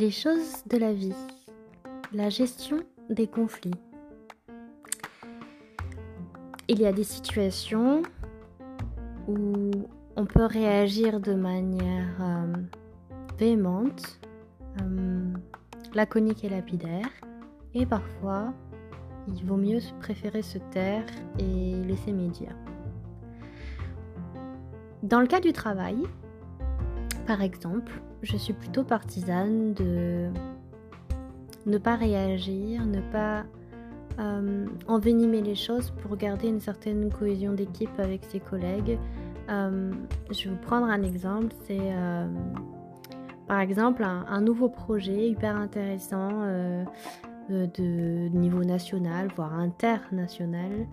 Les 0.00 0.10
choses 0.10 0.64
de 0.64 0.78
la 0.78 0.94
vie. 0.94 1.12
La 2.14 2.30
gestion 2.30 2.78
des 3.10 3.26
conflits. 3.26 3.74
Il 6.68 6.80
y 6.80 6.86
a 6.86 6.92
des 6.94 7.04
situations 7.04 8.00
où 9.28 9.70
on 10.16 10.24
peut 10.24 10.46
réagir 10.46 11.20
de 11.20 11.34
manière 11.34 12.16
euh, 12.18 12.46
véhémente, 13.38 14.20
euh, 14.80 15.34
laconique 15.92 16.44
et 16.44 16.48
lapidaire, 16.48 17.10
et 17.74 17.84
parfois 17.84 18.54
il 19.28 19.44
vaut 19.44 19.58
mieux 19.58 19.80
préférer 20.00 20.40
se 20.40 20.56
taire 20.70 21.04
et 21.38 21.74
laisser 21.86 22.12
médire. 22.12 22.56
Dans 25.02 25.20
le 25.20 25.26
cas 25.26 25.40
du 25.40 25.52
travail, 25.52 25.98
par 27.26 27.42
exemple, 27.42 27.92
je 28.22 28.36
suis 28.36 28.52
plutôt 28.52 28.84
partisane 28.84 29.74
de 29.74 30.28
ne 31.66 31.78
pas 31.78 31.96
réagir, 31.96 32.84
ne 32.86 33.00
pas 33.00 33.44
euh, 34.18 34.66
envenimer 34.86 35.40
les 35.40 35.54
choses 35.54 35.92
pour 36.02 36.16
garder 36.16 36.48
une 36.48 36.60
certaine 36.60 37.10
cohésion 37.10 37.52
d'équipe 37.52 37.98
avec 37.98 38.24
ses 38.24 38.40
collègues. 38.40 38.98
Euh, 39.48 39.92
je 40.30 40.44
vais 40.44 40.50
vous 40.50 40.60
prendre 40.60 40.86
un 40.86 41.02
exemple, 41.02 41.54
c'est 41.66 41.78
euh, 41.80 42.26
par 43.46 43.60
exemple 43.60 44.04
un, 44.04 44.40
nouveau 44.40 44.68
projet 44.68 45.28
hyper 45.28 45.56
intéressant 45.56 46.44
de 47.50 48.28
niveau 48.28 48.64
national, 48.64 49.28
voire 49.34 49.54
international, 49.54 50.86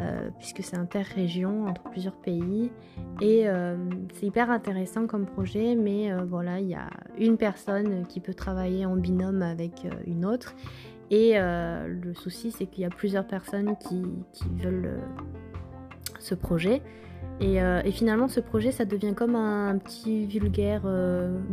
euh, 0.00 0.30
puisque 0.38 0.62
c'est 0.62 0.76
interrégion 0.76 1.66
entre 1.66 1.82
plusieurs 1.84 2.16
pays. 2.16 2.70
Et 3.20 3.48
euh, 3.48 3.76
c'est 4.14 4.26
hyper 4.26 4.50
intéressant 4.50 5.06
comme 5.06 5.26
projet, 5.26 5.74
mais 5.74 6.12
euh, 6.12 6.24
voilà, 6.24 6.60
il 6.60 6.68
y 6.68 6.74
a 6.74 6.88
une 7.18 7.36
personne 7.36 8.06
qui 8.06 8.20
peut 8.20 8.34
travailler 8.34 8.86
en 8.86 8.96
binôme 8.96 9.42
avec 9.42 9.86
une 10.06 10.24
autre. 10.24 10.54
Et 11.10 11.34
le 11.36 12.14
souci, 12.14 12.52
c'est 12.52 12.64
qu'il 12.64 12.84
y 12.84 12.86
a 12.86 12.88
plusieurs 12.88 13.26
personnes 13.26 13.76
qui, 13.76 14.02
veulent 14.62 14.98
ce 16.18 16.34
projet. 16.34 16.80
Et, 17.38 17.60
finalement, 17.90 18.28
ce 18.28 18.40
projet, 18.40 18.72
ça 18.72 18.86
devient 18.86 19.12
comme 19.14 19.36
un, 19.36 19.76
petit 19.76 20.24
vulgaire 20.24 20.84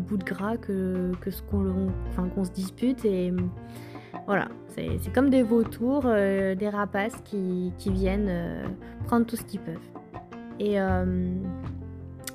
bout 0.08 0.16
de 0.16 0.23
gras 0.23 0.56
que, 0.56 1.12
que 1.20 1.30
ce 1.30 1.42
qu'on 1.42 2.46
se 2.46 2.52
dispute. 2.52 3.04
Et 3.04 3.34
voilà, 4.26 4.48
c'est 4.68 5.14
comme 5.14 5.30
des 5.30 5.44
vautours, 5.44 6.04
euh, 6.06 6.56
des 6.56 6.70
rapaces 6.70 7.22
qui, 7.26 7.72
viennent 7.86 8.28
euh, 8.30 8.64
prendre 9.06 9.26
tout 9.26 9.36
ce 9.36 9.44
qu'ils 9.44 9.60
peuvent. 9.60 9.78
Et, 10.60 10.80
euh, 10.80 11.34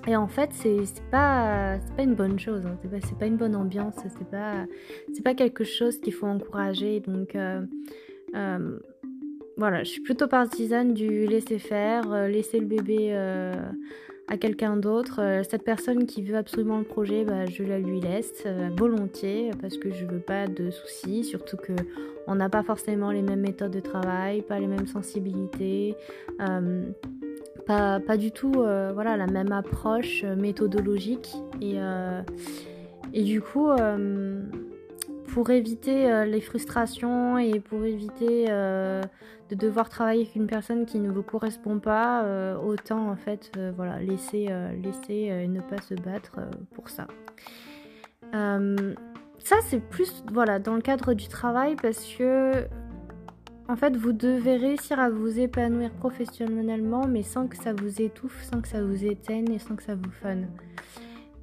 en 0.08 0.28
fait, 0.28 0.50
c'est 0.52 0.84
pas, 1.10 1.78
pas 1.96 2.02
une 2.02 2.14
bonne 2.14 2.38
chose, 2.38 2.66
hein. 2.66 2.76
c'est 2.82 2.90
pas, 2.90 3.16
pas 3.20 3.26
une 3.26 3.36
bonne 3.36 3.56
ambiance, 3.56 3.94
c'est 3.96 4.28
pas, 4.28 4.66
pas 5.22 5.34
quelque 5.34 5.64
chose 5.64 5.98
qu'il 5.98 6.12
faut 6.12 6.26
encourager. 6.26 7.00
Donc 7.00 7.36
voilà, 9.56 9.84
je 9.84 9.88
suis 9.88 10.02
plutôt 10.02 10.26
partisane 10.26 10.94
du 10.94 11.26
laisser 11.26 11.58
faire, 11.58 12.28
laisser 12.28 12.58
le 12.58 12.66
bébé 12.66 13.14
à 14.28 14.36
quelqu'un 14.36 14.76
d'autre. 14.76 15.20
Euh, 15.20 15.42
cette 15.48 15.64
personne 15.64 16.06
qui 16.06 16.22
veut 16.22 16.36
absolument 16.36 16.78
le 16.78 16.84
projet, 16.84 17.24
bah, 17.24 17.46
je 17.46 17.62
la 17.62 17.78
lui 17.78 18.00
laisse 18.00 18.42
euh, 18.46 18.70
volontiers 18.76 19.50
parce 19.60 19.76
que 19.76 19.90
je 19.90 20.06
veux 20.06 20.20
pas 20.20 20.46
de 20.46 20.70
soucis, 20.70 21.24
surtout 21.24 21.56
que 21.56 21.72
on 22.26 22.34
n'a 22.34 22.48
pas 22.48 22.62
forcément 22.62 23.10
les 23.10 23.22
mêmes 23.22 23.40
méthodes 23.40 23.72
de 23.72 23.80
travail, 23.80 24.42
pas 24.42 24.58
les 24.58 24.66
mêmes 24.66 24.86
sensibilités. 24.86 25.94
Euh, 26.40 26.84
pas, 27.66 28.00
pas, 28.00 28.16
du 28.18 28.30
tout 28.30 28.52
voilà, 28.52 29.16
la 29.16 29.26
même 29.26 29.50
approche 29.50 30.22
méthodologique 30.22 31.32
et, 31.62 31.76
et 33.14 33.22
du 33.22 33.40
coup 33.40 33.70
pour 35.34 35.50
éviter 35.50 36.24
les 36.26 36.40
frustrations 36.40 37.38
et 37.38 37.58
pour 37.58 37.84
éviter 37.84 38.48
de 39.50 39.54
devoir 39.54 39.88
travailler 39.88 40.22
avec 40.22 40.36
une 40.36 40.46
personne 40.46 40.86
qui 40.86 40.98
ne 40.98 41.10
vous 41.10 41.22
correspond 41.22 41.78
pas, 41.78 42.24
euh, 42.24 42.56
autant 42.56 43.10
en 43.10 43.16
fait 43.16 43.52
euh, 43.56 43.72
voilà, 43.76 43.98
laisser, 44.00 44.46
euh, 44.50 44.72
laisser 44.82 45.14
et 45.14 45.48
ne 45.48 45.60
pas 45.60 45.80
se 45.82 45.94
battre 45.94 46.40
pour 46.74 46.88
ça. 46.88 47.06
ça 48.32 49.56
c'est 49.62 49.80
plus 49.80 50.24
voilà, 50.32 50.58
dans 50.58 50.74
le 50.74 50.80
cadre 50.80 51.12
du 51.12 51.28
travail 51.28 51.76
parce 51.80 52.04
que 52.14 52.66
en 53.68 53.76
fait 53.76 53.96
vous 53.96 54.12
devez 54.12 54.56
réussir 54.56 54.98
à 54.98 55.10
vous 55.10 55.38
épanouir 55.38 55.90
professionnellement 55.90 57.06
mais 57.06 57.22
sans 57.22 57.46
que 57.46 57.56
ça 57.56 57.72
vous 57.74 58.00
étouffe, 58.00 58.42
sans 58.42 58.60
que 58.60 58.68
ça 58.68 58.82
vous 58.82 59.04
éteigne 59.04 59.52
et 59.52 59.58
sans 59.58 59.76
que 59.76 59.82
ça 59.82 59.94
vous 59.94 60.10
fun. 60.10 60.38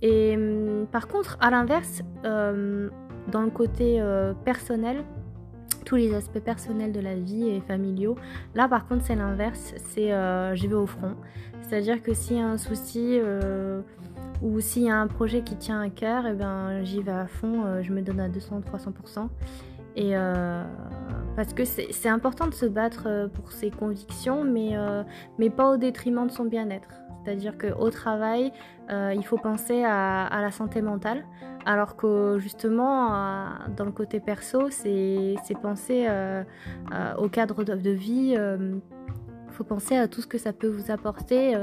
Et 0.01 0.35
hum, 0.35 0.87
par 0.91 1.07
contre, 1.07 1.37
à 1.39 1.51
l'inverse, 1.51 2.01
dans 3.29 3.41
le 3.41 3.49
côté 3.49 4.03
personnel, 4.45 5.03
tous 5.85 5.95
les 5.95 6.13
aspects 6.13 6.39
personnels 6.39 6.91
de 6.91 6.99
la 6.99 7.15
vie 7.15 7.49
et 7.49 7.61
familiaux. 7.61 8.15
Là, 8.55 8.67
par 8.67 8.87
contre, 8.87 9.03
c'est 9.05 9.15
l'inverse. 9.15 9.73
C'est 9.89 10.13
euh, 10.13 10.55
je 10.55 10.67
vais 10.67 10.75
au 10.75 10.87
front. 10.87 11.15
C'est-à-dire 11.61 12.01
que 12.01 12.13
s'il 12.13 12.37
y 12.37 12.39
a 12.39 12.47
un 12.47 12.57
souci 12.57 13.19
euh, 13.19 13.81
ou 14.41 14.59
s'il 14.59 14.83
y 14.83 14.89
a 14.89 14.95
un 14.95 15.07
projet 15.07 15.41
qui 15.41 15.55
tient 15.55 15.81
à 15.81 15.89
cœur, 15.89 16.25
eh 16.27 16.33
ben, 16.33 16.83
j'y 16.83 17.01
vais 17.01 17.11
à 17.11 17.27
fond. 17.27 17.65
Euh, 17.65 17.81
je 17.81 17.91
me 17.91 18.01
donne 18.01 18.19
à 18.19 18.29
200-300%. 18.29 19.27
Et 19.97 20.13
parce 21.35 21.53
que 21.53 21.65
c'est 21.65 22.07
important 22.07 22.47
de 22.47 22.53
se 22.53 22.65
battre 22.65 23.27
pour 23.33 23.51
ses 23.51 23.69
convictions, 23.69 24.45
mais, 24.45 24.71
mais 25.37 25.49
pas 25.49 25.69
au 25.69 25.75
détriment 25.75 26.25
de 26.27 26.31
son 26.31 26.45
bien-être. 26.45 27.00
C'est-à-dire 27.23 27.57
qu'au 27.57 27.89
travail, 27.89 28.51
il 28.89 29.23
faut 29.23 29.37
penser 29.37 29.83
à, 29.83 30.41
la 30.41 30.51
santé 30.51 30.81
mentale, 30.81 31.23
alors 31.65 31.95
que 31.95 32.37
justement, 32.39 33.13
euh, 33.13 33.47
dans 33.75 33.85
le 33.85 33.91
côté 33.91 34.19
perso, 34.19 34.69
c'est 34.69 35.35
penser 35.61 36.05
euh, 36.09 36.43
euh, 36.93 37.15
au 37.15 37.29
cadre 37.29 37.63
de, 37.63 37.91
vie. 37.91 38.35
Il 38.35 39.53
faut 39.53 39.63
penser 39.63 39.95
à 39.95 40.07
tout 40.07 40.21
ce 40.21 40.27
que 40.27 40.37
ça 40.37 40.53
peut 40.53 40.67
vous 40.67 40.91
apporter 40.91 41.55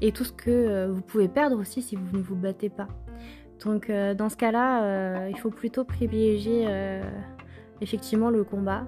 et 0.00 0.12
tout 0.12 0.24
ce 0.24 0.32
que 0.32 0.88
vous 0.88 1.00
pouvez 1.00 1.28
perdre 1.28 1.58
aussi 1.58 1.80
si 1.80 1.96
vous 1.96 2.16
ne 2.16 2.22
vous 2.22 2.34
battez 2.34 2.68
pas. 2.68 2.88
Donc 3.64 3.90
dans 3.90 4.28
ce 4.28 4.36
cas-là, 4.36 5.28
il 5.28 5.38
faut 5.38 5.50
plutôt 5.50 5.84
privilégier 5.84 6.66
effectivement 7.80 8.30
le 8.30 8.42
combat. 8.42 8.84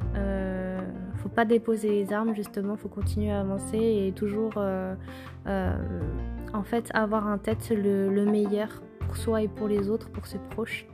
Faut 1.22 1.28
pas 1.28 1.44
déposer 1.44 1.88
les 1.88 2.12
armes 2.12 2.34
justement, 2.34 2.76
faut 2.76 2.88
continuer 2.88 3.30
à 3.30 3.40
avancer 3.40 3.78
et 3.78 4.12
toujours 4.14 4.56
en 4.56 6.62
fait 6.64 6.90
avoir 6.94 7.26
en 7.26 7.38
tête 7.38 7.70
le 7.70 8.24
meilleur 8.24 8.82
soi 9.16 9.42
et 9.42 9.48
pour 9.48 9.68
les 9.68 9.88
autres, 9.88 10.10
pour 10.10 10.26
ses 10.26 10.38
proches. 10.50 10.86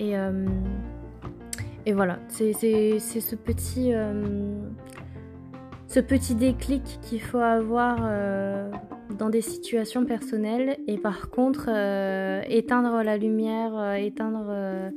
Et, 0.00 0.16
euh, 0.16 0.46
et 1.86 1.92
voilà, 1.92 2.18
c'est 2.28 2.52
ce 2.52 3.34
petit, 3.34 3.94
euh, 3.94 4.60
ce 5.86 6.00
petit 6.00 6.34
déclic 6.34 6.98
qu'il 7.02 7.20
faut 7.20 7.38
avoir 7.38 7.98
euh, 8.02 8.70
dans 9.18 9.30
des 9.30 9.40
situations 9.40 10.04
personnelles. 10.04 10.78
Et 10.86 10.98
par 10.98 11.30
contre, 11.30 11.68
éteindre 12.48 13.02
la 13.02 13.16
lumière, 13.16 13.94
éteindre 13.94 14.92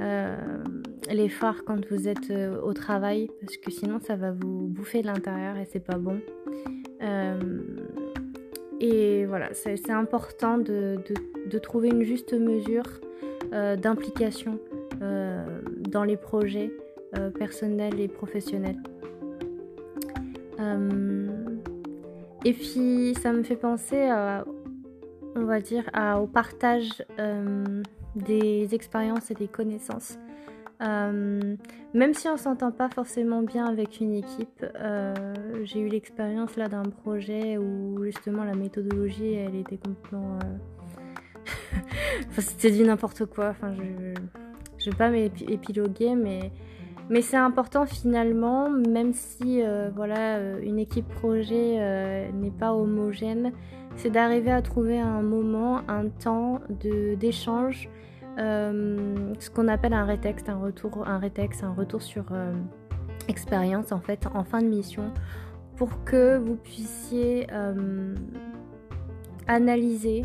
les 0.00 1.28
phares 1.28 1.64
quand 1.64 1.86
vous 1.90 2.08
êtes 2.08 2.32
au 2.62 2.72
travail, 2.72 3.30
parce 3.40 3.56
que 3.56 3.70
sinon 3.70 3.98
ça 4.00 4.16
va 4.16 4.32
vous 4.32 4.66
bouffer 4.66 5.02
de 5.02 5.06
l'intérieur 5.06 5.56
et 5.56 5.64
c'est 5.64 5.84
pas 5.84 5.98
bon. 5.98 6.20
Et 8.82 9.26
voilà, 9.26 9.54
c'est 9.54 9.90
important 9.90 10.58
de, 10.58 10.96
trouver 11.62 11.88
une 11.90 12.02
juste 12.02 12.32
mesure 12.32 12.82
euh, 13.52 13.76
d'implication 13.76 14.58
euh, 15.02 15.60
dans 15.88 16.02
les 16.02 16.16
projets 16.16 16.72
euh, 17.16 17.30
personnels 17.30 18.00
et 18.00 18.08
professionnels. 18.08 18.82
et 22.44 22.52
puis 22.52 23.14
ça 23.22 23.32
me 23.32 23.44
fait 23.44 23.56
penser, 23.56 24.10
on 25.36 25.44
va 25.44 25.60
dire, 25.60 25.84
au 26.20 26.26
partage 26.26 27.04
des 28.16 28.74
expériences 28.74 29.30
et 29.30 29.34
des 29.34 29.48
connaissances. 29.48 30.18
Euh, 30.82 31.56
même 31.94 32.14
si 32.14 32.28
on 32.28 32.36
s'entend 32.36 32.72
pas 32.72 32.88
forcément 32.88 33.42
bien 33.42 33.66
avec 33.66 34.00
une 34.00 34.14
équipe, 34.14 34.64
euh, 34.80 35.14
j'ai 35.62 35.80
eu 35.80 35.88
l'expérience 35.88 36.56
là 36.56 36.68
d'un 36.68 36.82
projet 36.82 37.56
où 37.56 38.02
justement 38.02 38.44
la 38.44 38.54
méthodologie 38.54 39.34
elle 39.34 39.54
était 39.54 39.76
complètement. 39.76 40.38
Euh, 40.42 41.46
enfin, 42.28 42.42
c'était 42.42 42.70
dit 42.70 42.82
n'importe 42.82 43.26
quoi. 43.26 43.50
Enfin, 43.50 43.74
je, 43.74 44.14
je 44.78 44.90
vais 44.90 44.96
pas 44.96 45.10
m'épiloguer, 45.10 46.16
mais 46.16 46.50
mais 47.10 47.20
c'est 47.20 47.36
important 47.36 47.84
finalement, 47.84 48.70
même 48.70 49.12
si 49.12 49.60
voilà 49.94 50.40
une 50.60 50.78
équipe 50.78 51.06
projet 51.08 52.30
n'est 52.32 52.50
pas 52.50 52.72
homogène, 52.72 53.52
c'est 53.96 54.08
d'arriver 54.08 54.50
à 54.50 54.62
trouver 54.62 54.98
un 54.98 55.20
moment, 55.20 55.82
un 55.88 56.08
temps 56.08 56.60
de 56.70 57.14
d'échange 57.16 57.90
ce 58.38 59.50
qu'on 59.50 59.68
appelle 59.68 59.92
un 59.92 60.04
rétexte, 60.04 60.48
un 60.48 60.58
retour, 60.58 61.06
un 61.06 61.18
rétexte, 61.18 61.64
un 61.64 61.72
retour 61.72 62.02
sur 62.02 62.24
euh, 62.32 62.52
expérience 63.28 63.92
en 63.92 64.00
fait 64.00 64.26
en 64.34 64.44
fin 64.44 64.62
de 64.62 64.68
mission 64.68 65.12
pour 65.76 66.04
que 66.04 66.38
vous 66.38 66.56
puissiez 66.56 67.46
euh, 67.52 68.14
analyser 69.46 70.24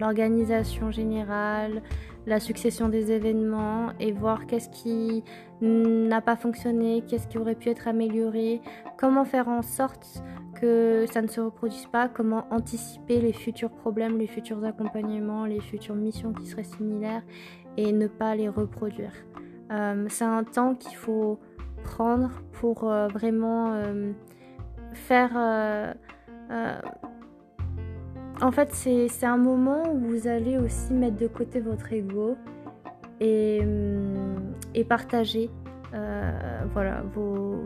l'organisation 0.00 0.90
générale, 0.90 1.82
la 2.26 2.40
succession 2.40 2.88
des 2.88 3.12
événements 3.12 3.90
et 3.98 4.12
voir 4.12 4.46
qu'est-ce 4.46 4.68
qui 4.68 5.24
n'a 5.60 6.20
pas 6.20 6.36
fonctionné, 6.36 7.02
qu'est-ce 7.06 7.28
qui 7.28 7.38
aurait 7.38 7.54
pu 7.54 7.68
être 7.68 7.88
amélioré, 7.88 8.60
comment 8.98 9.24
faire 9.24 9.48
en 9.48 9.62
sorte 9.62 10.22
que 10.60 11.06
ça 11.10 11.22
ne 11.22 11.26
se 11.28 11.40
reproduise 11.40 11.86
pas, 11.86 12.08
comment 12.08 12.46
anticiper 12.50 13.20
les 13.20 13.32
futurs 13.32 13.70
problèmes, 13.70 14.18
les 14.18 14.26
futurs 14.26 14.62
accompagnements, 14.64 15.46
les 15.46 15.60
futures 15.60 15.94
missions 15.94 16.32
qui 16.32 16.46
seraient 16.46 16.64
similaires 16.64 17.22
et 17.76 17.92
ne 17.92 18.06
pas 18.06 18.34
les 18.34 18.48
reproduire? 18.48 19.12
Euh, 19.72 20.06
c'est 20.08 20.24
un 20.24 20.44
temps 20.44 20.74
qu'il 20.74 20.96
faut 20.96 21.38
prendre 21.84 22.30
pour 22.52 22.84
euh, 22.84 23.08
vraiment 23.08 23.72
euh, 23.72 24.12
faire... 24.92 25.94
en 28.40 28.52
fait, 28.52 28.72
c'est 28.72 29.26
un 29.26 29.36
moment 29.36 29.92
où 29.92 29.98
vous 29.98 30.26
allez 30.26 30.58
aussi 30.58 30.92
mettre 30.92 31.16
de 31.16 31.26
côté 31.26 31.60
votre 31.60 31.92
ego 31.92 32.36
et, 33.20 33.60
et 34.74 34.84
partager 34.84 35.50
voilà, 36.72 37.02
vos, 37.14 37.58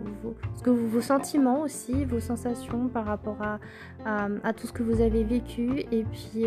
sentiments 1.00 1.61
aussi, 1.61 2.05
vos 2.05 2.21
sensations 2.21 2.88
par 2.88 3.05
rapport 3.05 3.38
à, 3.43 3.59
tout 4.55 4.67
ce 4.67 4.73
que 4.73 4.82
vous 4.82 5.00
avez 5.00 5.25
vécu. 5.25 5.85
Et 5.93 6.05
puis 6.05 6.47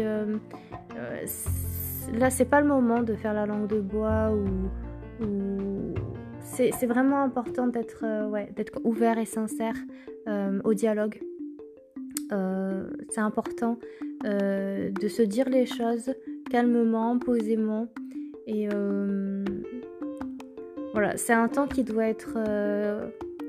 là, 2.13 2.29
c'est 2.29 2.45
pas 2.45 2.61
le 2.61 2.67
moment 2.67 3.03
de 3.03 3.15
faire 3.15 3.33
la 3.33 3.45
langue 3.45 3.67
de 3.67 3.79
bois 3.79 4.31
ou, 4.31 4.69
c'est 6.41 6.85
vraiment 6.85 7.21
important 7.21 7.67
d'être 7.67 8.03
euh, 8.03 8.45
ouvert 8.83 9.17
et 9.17 9.25
sincère 9.25 9.75
euh, 10.27 10.59
au 10.63 10.73
dialogue. 10.73 11.19
Euh, 12.31 12.89
c'est 13.09 13.21
important 13.21 13.77
de 14.23 15.07
se 15.07 15.21
dire 15.21 15.49
les 15.49 15.65
choses 15.65 16.13
calmement, 16.49 17.19
posément. 17.19 17.87
Et 18.45 18.67
voilà, 20.93 21.17
c'est 21.17 21.33
un 21.33 21.47
temps 21.47 21.67
qui 21.67 21.83
doit 21.83 22.07
être 22.07 22.37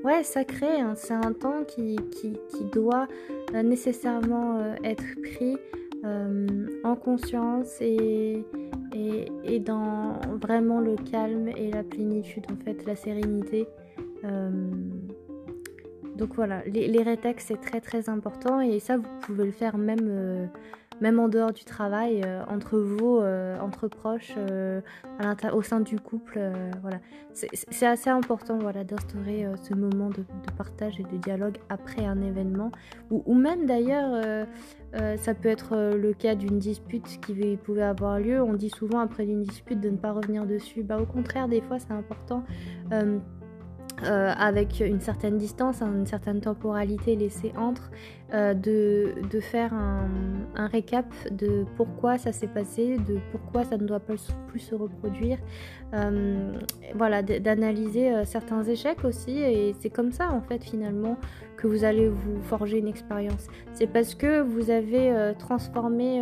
ouais, 0.03 0.23
sacré. 0.23 0.79
Hein. 0.79 0.93
C'est 0.95 1.13
un 1.13 1.33
temps 1.33 1.63
qui, 1.65 1.97
qui, 2.11 2.33
qui 2.49 2.65
doit 2.71 3.07
nécessairement 3.53 4.75
être 4.83 5.03
pris 5.21 5.57
euh, 6.05 6.47
en 6.85 6.95
conscience 6.95 7.81
et, 7.81 8.45
et, 9.43 9.59
dans 9.59 10.13
vraiment 10.39 10.79
le 10.79 10.95
calme 10.95 11.49
et 11.49 11.71
la 11.71 11.83
plénitude, 11.83 12.45
en 12.49 12.63
fait, 12.63 12.85
la 12.85 12.95
sérénité. 12.95 13.67
Donc 16.19 16.35
voilà, 16.35 16.61
les, 16.65 16.87
les 16.87 17.01
rétex 17.01 17.45
c'est 17.47 17.61
très 17.61 17.79
très 17.79 18.09
important 18.09 18.59
et 18.59 18.79
ça 18.79 18.97
vous 18.97 19.07
pouvez 19.21 19.45
le 19.45 19.51
faire 19.51 19.77
même 19.77 19.99
euh, 20.01 20.45
même 21.01 21.17
en 21.17 21.29
dehors 21.29 21.53
du 21.53 21.63
travail, 21.63 22.23
euh, 22.25 22.43
entre 22.49 22.77
vous, 22.77 23.19
euh, 23.19 23.57
entre 23.61 23.87
proches, 23.87 24.35
au 25.53 25.61
sein 25.61 25.79
du 25.79 25.97
couple. 25.97 26.41
voilà. 26.81 26.99
C'est 27.31 27.85
assez 27.85 28.09
important 28.09 28.57
voilà, 28.57 28.83
d'instaurer 28.83 29.47
ce 29.63 29.73
moment 29.73 30.09
de, 30.09 30.25
partage 30.57 30.99
et 30.99 31.03
de 31.03 31.17
dialogue 31.19 31.57
après 31.69 32.05
un 32.05 32.21
événement. 32.21 32.73
Ou, 33.11 33.33
même 33.33 33.65
d'ailleurs, 33.65 34.45
ça 35.15 35.33
peut 35.33 35.47
être 35.47 35.95
le 35.95 36.11
cas 36.11 36.35
d'une 36.35 36.59
dispute 36.59 37.21
qui 37.21 37.55
pouvait 37.55 37.83
avoir 37.83 38.19
lieu. 38.19 38.41
On 38.41 38.55
dit 38.55 38.69
souvent 38.69 38.99
après 38.99 39.23
une 39.23 39.43
dispute 39.43 39.79
de 39.79 39.89
ne 39.89 39.97
pas 39.97 40.11
revenir 40.11 40.45
dessus. 40.45 40.83
Bah, 40.83 40.97
au 40.99 41.05
contraire, 41.05 41.47
des 41.47 41.61
fois, 41.61 41.79
c'est 41.79 41.93
important. 41.93 42.43
Euh, 44.03 44.33
avec 44.37 44.79
une 44.79 45.01
certaine 45.01 45.37
distance, 45.37 45.81
une 45.81 46.05
certaine 46.05 46.39
temporalité 46.39 47.15
laissée 47.15 47.51
entre, 47.57 47.91
euh, 48.33 48.53
de, 48.53 49.39
faire 49.39 49.73
un, 49.73 50.67
récap 50.67 51.05
de 51.31 51.65
pourquoi 51.77 52.17
ça 52.17 52.31
s'est 52.31 52.47
passé, 52.47 52.97
de 52.97 53.17
pourquoi 53.31 53.63
ça 53.63 53.77
ne 53.77 53.85
doit 53.85 53.99
pas 53.99 54.13
plus 54.47 54.59
se 54.59 54.75
reproduire, 54.75 55.37
euh, 55.93 56.53
voilà, 56.95 57.21
d'analyser 57.21 58.25
certains 58.25 58.63
échecs 58.63 59.03
aussi, 59.03 59.39
et 59.39 59.73
c'est 59.79 59.89
comme 59.89 60.11
ça 60.11 60.31
en 60.31 60.41
fait 60.41 60.63
finalement 60.63 61.17
que 61.57 61.67
vous 61.67 61.83
allez 61.83 62.09
vous 62.09 62.41
forger 62.43 62.79
une 62.79 62.87
expérience. 62.87 63.47
C'est 63.73 63.87
parce 63.87 64.15
que 64.15 64.41
vous 64.41 64.69
avez 64.69 65.33
transformé 65.39 66.21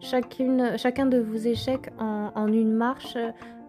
chacune, 0.00 0.76
chacun 0.76 1.06
de 1.06 1.18
vos 1.18 1.36
échecs 1.36 1.90
en, 1.98 2.46
une 2.46 2.72
marche 2.72 3.16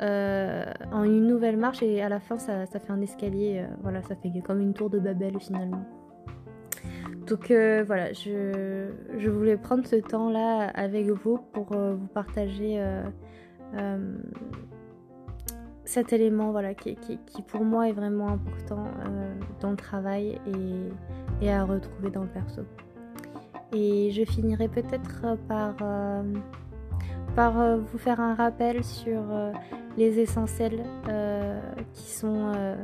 euh, 0.02 0.64
en 0.94 1.04
une 1.04 1.28
nouvelle 1.28 1.58
marche 1.58 1.84
et 1.84 2.02
à 2.02 2.08
la 2.08 2.22
fin 2.22 2.38
ça, 2.38 2.66
fait 2.66 2.92
un 2.92 3.02
escalier, 3.02 3.60
euh, 3.60 3.68
voilà, 3.82 4.02
ça 4.02 4.16
fait 4.16 4.32
comme 4.40 4.62
une 4.62 4.74
tour 4.74 4.90
de 4.90 4.98
Babel 4.98 5.38
finalement. 5.40 5.84
Donc 7.30 7.52
euh, 7.52 7.84
voilà, 7.86 8.12
je, 8.14 9.30
voulais 9.30 9.56
prendre 9.56 9.86
ce 9.86 9.98
temps-là 9.98 10.70
avec 10.74 11.08
vous 11.08 11.38
pour 11.54 11.68
vous 11.74 12.08
partager 12.08 12.84
cet 15.86 16.12
élément 16.12 16.52
voilà, 16.52 16.74
qui, 16.74 16.98
pour 17.48 17.64
moi 17.64 17.88
est 17.88 17.94
vraiment 17.94 18.30
important 18.30 18.86
dans 19.60 19.72
le 19.72 19.78
travail 19.78 20.40
et, 20.48 21.46
et, 21.46 21.52
à 21.52 21.64
retrouver 21.64 22.10
dans 22.10 22.24
le 22.24 22.30
perso. 22.30 22.62
Et 23.74 24.10
je 24.12 24.26
finirai 24.26 24.68
peut-être 24.68 25.38
par, 25.48 25.76
par 27.36 27.78
vous 27.78 27.98
faire 28.00 28.20
un 28.20 28.34
rappel 28.34 28.84
sur 28.84 29.22
les 30.00 30.20
essentiels 30.20 30.84
euh, 31.10 31.60
qui 31.94 32.10
sont 32.10 32.54
euh, 32.56 32.76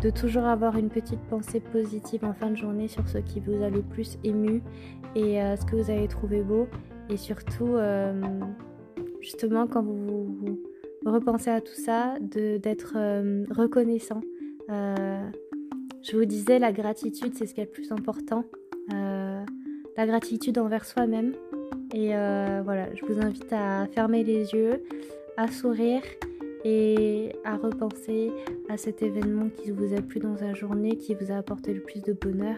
de 0.00 0.10
toujours 0.10 0.44
avoir 0.44 0.76
une 0.76 0.88
petite 0.88 1.20
pensée 1.28 1.60
positive 1.60 2.24
en 2.24 2.32
fin 2.32 2.50
de 2.50 2.56
journée 2.56 2.88
sur 2.88 3.08
ce 3.08 3.18
qui 3.18 3.40
vous 3.40 3.62
a 3.62 3.70
le 3.70 3.82
plus 3.82 4.18
ému 4.22 4.62
et 5.16 5.42
euh, 5.42 5.56
ce 5.56 5.64
que 5.64 5.76
vous 5.76 5.90
avez 5.90 6.06
trouvé 6.08 6.42
beau. 6.42 6.68
Et 7.10 7.16
surtout 7.16 7.76
justement 9.20 9.66
quand 9.66 9.82
vous, 9.82 10.60
repensez 11.06 11.48
à 11.48 11.62
tout 11.62 11.74
ça 11.74 12.16
d'être 12.20 12.96
reconnaissant. 13.50 14.20
Je 14.68 16.16
vous 16.16 16.26
disais 16.26 16.58
la 16.58 16.70
gratitude 16.70 17.34
c'est 17.34 17.46
ce 17.46 17.54
qui 17.54 17.62
est 17.62 17.64
le 17.64 17.70
plus 17.70 17.90
important. 17.92 18.44
La 18.90 20.06
gratitude 20.06 20.58
envers 20.58 20.84
soi-même. 20.84 21.32
Et 21.94 22.08
voilà 22.08 22.94
je 22.94 23.06
vous 23.06 23.18
invite 23.22 23.50
à 23.54 23.86
fermer 23.86 24.22
les 24.22 24.52
yeux 24.52 24.82
à 25.38 25.48
sourire 25.50 26.02
et 26.64 27.32
à 27.44 27.56
repenser 27.56 28.32
à 28.68 28.76
cet 28.76 29.02
événement 29.02 29.48
qui 29.48 29.70
vous 29.70 29.94
a 29.94 30.00
plu 30.00 30.20
dans 30.20 30.34
la 30.34 30.54
journée, 30.54 30.96
qui 30.96 31.14
vous 31.14 31.32
a 31.32 31.36
apporté 31.36 31.72
le 31.72 31.80
plus 31.80 32.02
de 32.02 32.12
bonheur 32.12 32.56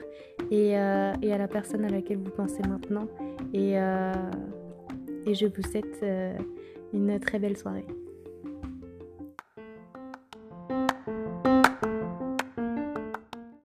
et, 0.51 0.79
euh, 0.79 1.13
à 1.13 1.39
la 1.39 1.49
personne 1.49 1.85
à 1.85 1.89
laquelle 1.89 2.19
vous 2.19 2.31
pensez 2.31 2.63
maintenant. 2.69 3.07
Et, 3.53 3.79
euh, 3.79 4.13
je 5.27 5.47
vous 5.47 5.63
souhaite 5.63 6.03
euh, 6.03 6.37
une 6.93 7.21
très 7.21 7.39
belle 7.39 7.57
soirée. 7.57 7.87